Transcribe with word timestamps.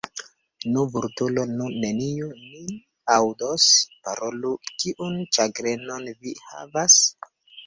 Nu, 0.75 0.83
Vulturo, 0.93 1.43
nun 1.59 1.75
neniu 1.83 2.29
nin 2.39 2.71
aŭdos, 3.17 3.67
parolu: 4.09 4.55
kiun 4.73 5.21
ĉagrenon 5.39 6.11
vi 6.25 6.35
havas? 6.49 6.99